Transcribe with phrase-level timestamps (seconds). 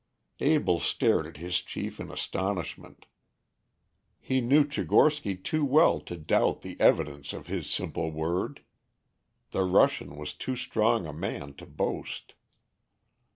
[0.39, 3.05] Abell stared at his chief in astonishment.
[4.19, 8.61] He knew Tchigorsky too well to doubt the evidence of his simple word.
[9.51, 12.33] The Russian was too strong a man to boast.